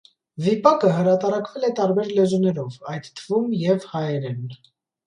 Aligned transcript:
Վիպակը 0.45 0.93
հրատարակվել 0.99 1.67
է 1.69 1.71
տարբեր 1.81 2.11
լեզուներով, 2.17 2.81
այդ 2.97 3.13
թվում 3.21 3.55
և 3.71 3.89
հայերեն։ 3.95 4.47